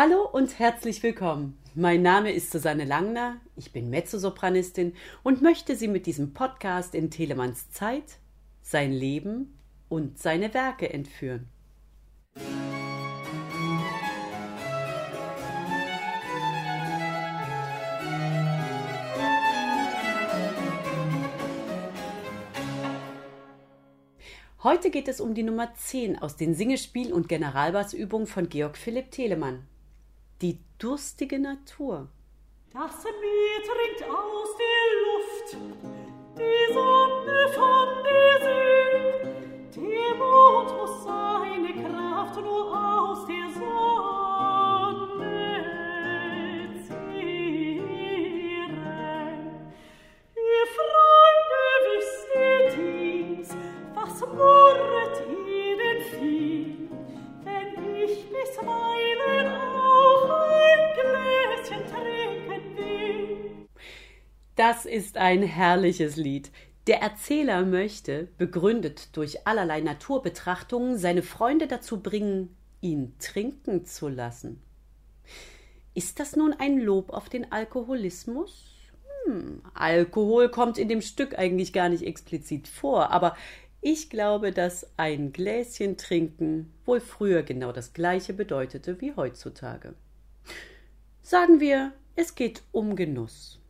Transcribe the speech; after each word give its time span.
Hallo 0.00 0.28
und 0.30 0.60
herzlich 0.60 1.02
willkommen. 1.02 1.58
Mein 1.74 2.02
Name 2.02 2.30
ist 2.30 2.52
Susanne 2.52 2.84
Langner, 2.84 3.40
ich 3.56 3.72
bin 3.72 3.90
Mezzosopranistin 3.90 4.94
und 5.24 5.42
möchte 5.42 5.74
Sie 5.74 5.88
mit 5.88 6.06
diesem 6.06 6.34
Podcast 6.34 6.94
in 6.94 7.10
Telemanns 7.10 7.68
Zeit, 7.72 8.20
sein 8.62 8.92
Leben 8.92 9.58
und 9.88 10.16
seine 10.16 10.54
Werke 10.54 10.92
entführen. 10.92 11.48
Heute 24.62 24.90
geht 24.90 25.08
es 25.08 25.20
um 25.20 25.34
die 25.34 25.42
Nummer 25.42 25.74
10 25.74 26.22
aus 26.22 26.36
den 26.36 26.54
Singespiel- 26.54 27.12
und 27.12 27.28
Generalbassübungen 27.28 28.28
von 28.28 28.48
Georg 28.48 28.76
Philipp 28.78 29.10
Telemann. 29.10 29.66
Die 30.40 30.60
durstige 30.78 31.40
Natur. 31.40 32.08
Das 32.72 33.02
Meer 33.02 33.62
trinkt 33.64 34.04
aus 34.04 34.56
der 34.56 34.77
Das 64.58 64.86
ist 64.86 65.18
ein 65.18 65.44
herrliches 65.44 66.16
Lied. 66.16 66.50
Der 66.88 67.00
Erzähler 67.00 67.64
möchte, 67.64 68.26
begründet 68.38 69.16
durch 69.16 69.46
allerlei 69.46 69.80
Naturbetrachtungen, 69.80 70.98
seine 70.98 71.22
Freunde 71.22 71.68
dazu 71.68 72.00
bringen, 72.00 72.56
ihn 72.80 73.14
trinken 73.20 73.84
zu 73.84 74.08
lassen. 74.08 74.60
Ist 75.94 76.18
das 76.18 76.34
nun 76.34 76.52
ein 76.58 76.80
Lob 76.80 77.10
auf 77.10 77.28
den 77.28 77.52
Alkoholismus? 77.52 78.74
Hm, 79.26 79.62
Alkohol 79.74 80.48
kommt 80.48 80.76
in 80.76 80.88
dem 80.88 81.02
Stück 81.02 81.38
eigentlich 81.38 81.72
gar 81.72 81.88
nicht 81.88 82.02
explizit 82.02 82.66
vor, 82.66 83.12
aber 83.12 83.36
ich 83.80 84.10
glaube, 84.10 84.50
dass 84.50 84.90
ein 84.96 85.32
Gläschen 85.32 85.96
trinken 85.96 86.72
wohl 86.84 86.98
früher 86.98 87.44
genau 87.44 87.70
das 87.70 87.92
gleiche 87.92 88.32
bedeutete 88.32 89.00
wie 89.00 89.14
heutzutage. 89.14 89.94
Sagen 91.22 91.60
wir, 91.60 91.92
es 92.16 92.34
geht 92.34 92.64
um 92.72 92.96
Genuss. 92.96 93.60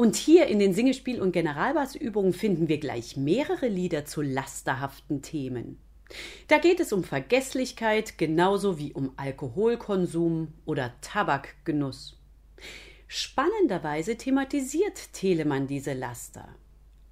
Und 0.00 0.16
hier 0.16 0.46
in 0.46 0.58
den 0.58 0.72
Singespiel- 0.72 1.20
und 1.20 1.32
Generalbassübungen 1.32 2.32
finden 2.32 2.68
wir 2.68 2.80
gleich 2.80 3.18
mehrere 3.18 3.68
Lieder 3.68 4.06
zu 4.06 4.22
lasterhaften 4.22 5.20
Themen. 5.20 5.78
Da 6.48 6.56
geht 6.56 6.80
es 6.80 6.94
um 6.94 7.04
Vergesslichkeit 7.04 8.16
genauso 8.16 8.78
wie 8.78 8.94
um 8.94 9.12
Alkoholkonsum 9.18 10.54
oder 10.64 10.94
Tabakgenuss. 11.02 12.18
Spannenderweise 13.08 14.16
thematisiert 14.16 15.12
Telemann 15.12 15.66
diese 15.66 15.92
Laster. 15.92 16.48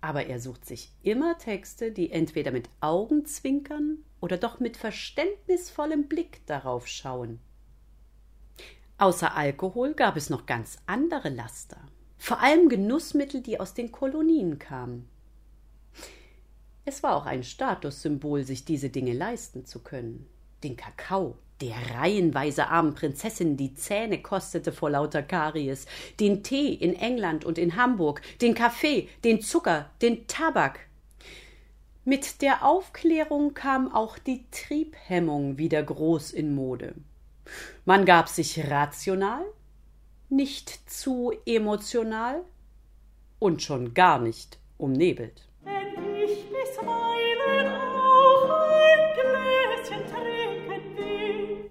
Aber 0.00 0.24
er 0.24 0.40
sucht 0.40 0.64
sich 0.64 0.90
immer 1.02 1.36
Texte, 1.36 1.92
die 1.92 2.10
entweder 2.10 2.52
mit 2.52 2.70
Augenzwinkern 2.80 3.98
oder 4.22 4.38
doch 4.38 4.60
mit 4.60 4.78
verständnisvollem 4.78 6.08
Blick 6.08 6.40
darauf 6.46 6.86
schauen. 6.86 7.38
Außer 8.96 9.36
Alkohol 9.36 9.92
gab 9.92 10.16
es 10.16 10.30
noch 10.30 10.46
ganz 10.46 10.78
andere 10.86 11.28
Laster. 11.28 11.82
Vor 12.18 12.40
allem 12.40 12.68
Genussmittel, 12.68 13.40
die 13.40 13.60
aus 13.60 13.74
den 13.74 13.92
Kolonien 13.92 14.58
kamen. 14.58 15.08
Es 16.84 17.02
war 17.02 17.16
auch 17.16 17.26
ein 17.26 17.44
Statussymbol, 17.44 18.44
sich 18.44 18.64
diese 18.64 18.90
Dinge 18.90 19.12
leisten 19.12 19.64
zu 19.64 19.80
können. 19.80 20.26
Den 20.62 20.76
Kakao, 20.76 21.36
der 21.60 21.76
reihenweise 21.94 22.68
armen 22.68 22.94
Prinzessinnen 22.94 23.56
die 23.56 23.74
Zähne 23.74 24.22
kostete 24.22 24.72
vor 24.72 24.90
lauter 24.90 25.22
Karies, 25.22 25.86
den 26.18 26.42
Tee 26.42 26.72
in 26.72 26.94
England 26.94 27.44
und 27.44 27.58
in 27.58 27.76
Hamburg, 27.76 28.22
den 28.40 28.54
Kaffee, 28.54 29.08
den 29.24 29.40
Zucker, 29.40 29.90
den 30.02 30.26
Tabak. 30.26 30.80
Mit 32.04 32.40
der 32.42 32.64
Aufklärung 32.64 33.54
kam 33.54 33.92
auch 33.92 34.18
die 34.18 34.46
Triebhemmung 34.50 35.58
wieder 35.58 35.82
groß 35.82 36.32
in 36.32 36.54
Mode. 36.54 36.94
Man 37.84 38.06
gab 38.06 38.28
sich 38.28 38.70
rational, 38.70 39.44
nicht 40.30 40.90
zu 40.90 41.32
emotional 41.46 42.44
und 43.38 43.62
schon 43.62 43.94
gar 43.94 44.18
nicht 44.18 44.58
umnebelt. 44.76 45.48
Wenn 45.62 46.14
ich 46.14 46.44
bisweilen 46.50 47.72
auch 47.74 48.50
ein 48.50 49.14
Gläschen 49.14 50.06
trinken 50.06 50.96
will. 50.96 51.70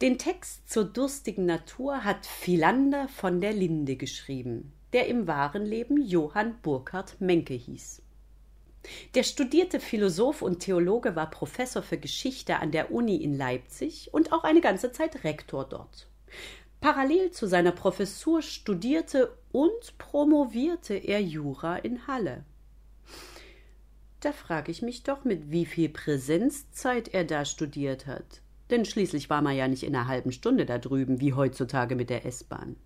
Den 0.00 0.18
Text 0.18 0.70
zur 0.70 0.84
durstigen 0.84 1.46
Natur 1.46 2.04
hat 2.04 2.26
Philander 2.26 3.08
von 3.08 3.40
der 3.40 3.52
Linde 3.52 3.96
geschrieben, 3.96 4.72
der 4.92 5.06
im 5.08 5.26
wahren 5.26 5.66
Leben 5.66 6.00
Johann 6.00 6.58
Burkhard 6.62 7.20
Menke 7.20 7.54
hieß. 7.54 8.00
Der 9.14 9.22
studierte 9.22 9.80
Philosoph 9.80 10.42
und 10.42 10.60
Theologe 10.60 11.16
war 11.16 11.30
Professor 11.30 11.82
für 11.82 11.98
Geschichte 11.98 12.56
an 12.56 12.70
der 12.70 12.90
Uni 12.92 13.16
in 13.16 13.36
Leipzig 13.36 14.12
und 14.12 14.32
auch 14.32 14.44
eine 14.44 14.60
ganze 14.60 14.92
Zeit 14.92 15.24
Rektor 15.24 15.66
dort. 15.66 16.06
Parallel 16.84 17.30
zu 17.30 17.46
seiner 17.46 17.72
Professur 17.72 18.42
studierte 18.42 19.38
und 19.52 19.96
promovierte 19.96 20.92
er 20.92 21.22
Jura 21.22 21.76
in 21.76 22.06
Halle. 22.06 22.44
Da 24.20 24.32
frage 24.32 24.70
ich 24.70 24.82
mich 24.82 25.02
doch, 25.02 25.24
mit 25.24 25.50
wie 25.50 25.64
viel 25.64 25.88
Präsenzzeit 25.88 27.08
er 27.14 27.24
da 27.24 27.46
studiert 27.46 28.06
hat. 28.06 28.42
Denn 28.68 28.84
schließlich 28.84 29.30
war 29.30 29.40
man 29.40 29.56
ja 29.56 29.66
nicht 29.66 29.82
in 29.82 29.96
einer 29.96 30.08
halben 30.08 30.30
Stunde 30.30 30.66
da 30.66 30.76
drüben, 30.76 31.22
wie 31.22 31.32
heutzutage 31.32 31.96
mit 31.96 32.10
der 32.10 32.26
S-Bahn. 32.26 32.76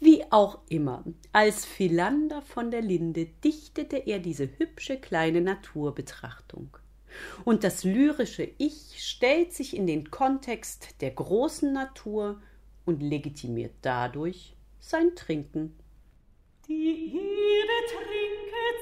Wie 0.00 0.24
auch 0.32 0.60
immer, 0.70 1.04
als 1.30 1.66
Philander 1.66 2.40
von 2.40 2.70
der 2.70 2.80
Linde 2.80 3.26
dichtete 3.44 3.98
er 3.98 4.18
diese 4.18 4.48
hübsche 4.56 4.96
kleine 4.96 5.42
Naturbetrachtung. 5.42 6.74
Und 7.44 7.64
das 7.64 7.84
lyrische 7.84 8.48
Ich 8.56 9.06
stellt 9.06 9.52
sich 9.52 9.76
in 9.76 9.86
den 9.86 10.10
Kontext 10.10 11.02
der 11.02 11.10
großen 11.10 11.70
Natur 11.70 12.40
und 12.88 13.02
legitimiert 13.02 13.74
dadurch 13.82 14.56
sein 14.80 15.14
Trinken. 15.14 15.78
Die 16.66 17.12
Erde 17.12 17.78
trinket 17.92 18.78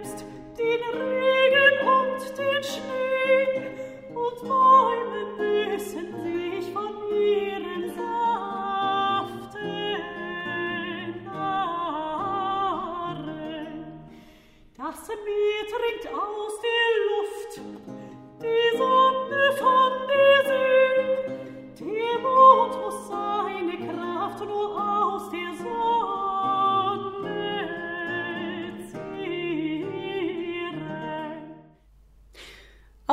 selbst 0.00 0.24
den 0.58 0.80
Regen 0.98 1.86
und 1.86 2.20
den 2.38 2.62
Schnee 2.64 3.68
und 4.14 4.48
Bäume 4.48 5.20
müssen 5.36 6.08
sich 6.22 6.72
von 6.72 6.92
ihren 7.12 7.91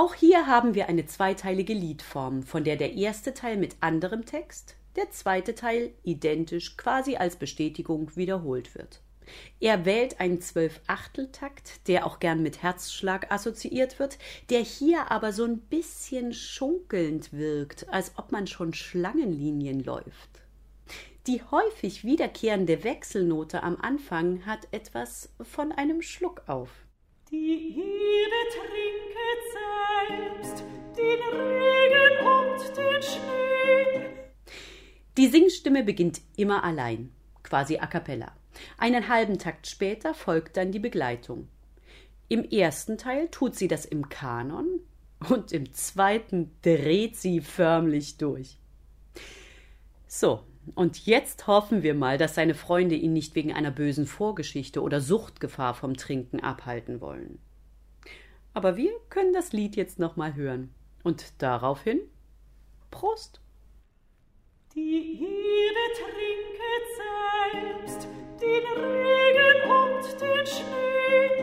Auch 0.01 0.13
hier 0.13 0.47
haben 0.47 0.75
wir 0.75 0.87
eine 0.87 1.07
zweiteilige 1.07 1.73
Liedform, 1.73 2.43
von 2.43 2.63
der 2.63 2.77
der 2.77 2.93
erste 2.93 3.33
Teil 3.33 3.57
mit 3.57 3.75
anderem 3.81 4.23
Text, 4.23 4.77
der 4.95 5.11
zweite 5.11 5.55
Teil 5.55 5.91
identisch 6.03 6.77
quasi 6.77 7.17
als 7.17 7.35
Bestätigung 7.35 8.15
wiederholt 8.15 8.75
wird. 8.75 9.01
Er 9.59 9.83
wählt 9.83 10.21
einen 10.21 10.39
Zwölf-Achtel-Takt, 10.39 11.85
der 11.89 12.05
auch 12.05 12.19
gern 12.19 12.41
mit 12.41 12.63
Herzschlag 12.63 13.29
assoziiert 13.29 13.99
wird, 13.99 14.19
der 14.49 14.61
hier 14.61 15.11
aber 15.11 15.33
so 15.33 15.43
ein 15.43 15.57
bisschen 15.59 16.33
schunkelnd 16.33 17.33
wirkt, 17.33 17.89
als 17.89 18.13
ob 18.15 18.31
man 18.31 18.47
schon 18.47 18.73
Schlangenlinien 18.73 19.83
läuft. 19.83 20.29
Die 21.27 21.41
häufig 21.51 22.05
wiederkehrende 22.05 22.85
Wechselnote 22.85 23.63
am 23.63 23.75
Anfang 23.75 24.45
hat 24.45 24.65
etwas 24.71 25.27
von 25.41 25.73
einem 25.73 26.01
Schluck 26.01 26.43
auf. 26.47 26.69
Die 27.31 27.75
Erde 27.77 28.41
trinket 28.55 29.41
selbst 30.47 30.63
den 30.97 31.19
Regen 31.31 32.25
und 32.25 32.75
den 32.75 33.01
Schnee. 33.03 34.09
Die 35.15 35.27
Singstimme 35.27 35.83
beginnt 35.83 36.21
immer 36.37 36.63
allein, 36.63 37.11
quasi 37.43 37.77
a 37.77 37.85
cappella. 37.85 38.35
Einen 38.79 39.09
halben 39.09 39.37
Takt 39.37 39.67
später 39.67 40.15
folgt 40.15 40.57
dann 40.57 40.71
die 40.71 40.79
Begleitung. 40.79 41.49
Im 42.29 42.43
ersten 42.45 42.97
Teil 42.97 43.27
tut 43.27 43.55
sie 43.55 43.67
das 43.67 43.85
im 43.85 44.09
Kanon, 44.09 44.79
und 45.29 45.51
im 45.51 45.71
zweiten 45.73 46.49
dreht 46.63 47.15
sie 47.15 47.41
förmlich 47.41 48.17
durch. 48.17 48.57
So, 50.07 50.45
und 50.75 51.05
jetzt 51.05 51.47
hoffen 51.47 51.83
wir 51.83 51.93
mal, 51.93 52.17
dass 52.17 52.35
seine 52.35 52.55
Freunde 52.55 52.95
ihn 52.95 53.13
nicht 53.13 53.35
wegen 53.35 53.53
einer 53.53 53.71
bösen 53.71 54.05
Vorgeschichte 54.05 54.81
oder 54.81 55.01
Suchtgefahr 55.01 55.73
vom 55.73 55.95
Trinken 55.95 56.39
abhalten 56.39 57.01
wollen. 57.01 57.39
Aber 58.53 58.77
wir 58.77 58.91
können 59.09 59.33
das 59.33 59.53
Lied 59.53 59.75
jetzt 59.75 59.99
noch 59.99 60.15
mal 60.15 60.35
hören. 60.35 60.73
Und 61.03 61.41
daraufhin 61.41 62.01
Prost! 62.91 63.39
Die 64.75 65.21
Erde 65.21 65.85
trinket 65.95 66.85
selbst 67.91 68.07
den 68.41 68.65
Regen 68.83 69.69
und 69.69 70.21
den 70.21 70.45
Schnee 70.45 71.38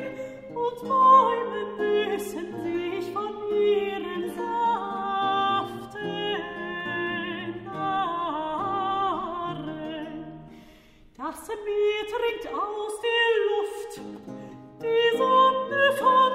er 11.99 12.07
trinkt 12.07 12.47
aus 12.55 13.01
der 13.01 13.27
Luft. 13.49 14.01
Die 14.83 15.17
Sonne 15.17 15.93
fällt 15.93 16.26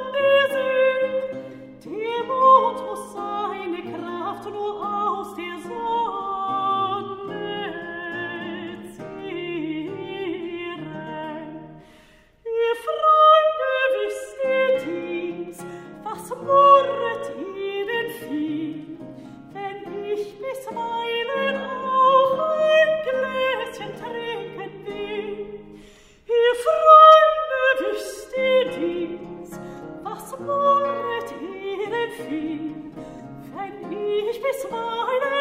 viel, 32.11 32.75
wenn 33.55 33.91
ich 33.91 34.41
bisweilen 34.41 35.33
auch 35.33 35.40